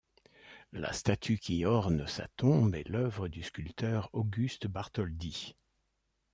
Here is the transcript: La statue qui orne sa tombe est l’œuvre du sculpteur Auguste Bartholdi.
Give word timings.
La 0.71 0.91
statue 0.93 1.37
qui 1.37 1.63
orne 1.63 2.07
sa 2.07 2.27
tombe 2.35 2.73
est 2.73 2.89
l’œuvre 2.89 3.27
du 3.27 3.43
sculpteur 3.43 4.09
Auguste 4.13 4.65
Bartholdi. 4.65 5.55